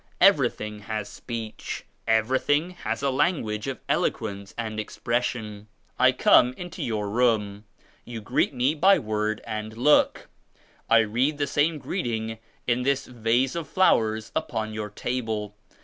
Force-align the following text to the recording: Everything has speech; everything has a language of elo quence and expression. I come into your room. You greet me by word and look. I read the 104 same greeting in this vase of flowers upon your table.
Everything 0.19 0.79
has 0.79 1.07
speech; 1.07 1.85
everything 2.07 2.71
has 2.71 3.03
a 3.03 3.11
language 3.11 3.67
of 3.67 3.77
elo 3.87 4.09
quence 4.09 4.51
and 4.57 4.79
expression. 4.79 5.67
I 5.99 6.11
come 6.11 6.53
into 6.53 6.81
your 6.81 7.07
room. 7.07 7.65
You 8.03 8.19
greet 8.19 8.51
me 8.51 8.73
by 8.73 8.97
word 8.97 9.41
and 9.45 9.77
look. 9.77 10.27
I 10.89 11.01
read 11.01 11.37
the 11.37 11.43
104 11.45 11.45
same 11.45 11.77
greeting 11.77 12.39
in 12.65 12.81
this 12.81 13.05
vase 13.05 13.53
of 13.55 13.67
flowers 13.69 14.31
upon 14.35 14.73
your 14.73 14.89
table. 14.89 15.53